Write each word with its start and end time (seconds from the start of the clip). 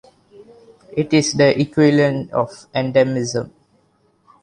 It 0.97 1.13
is 1.13 1.33
the 1.33 1.61
equivalent 1.61 2.31
of 2.31 2.49
"endemism". 2.73 3.51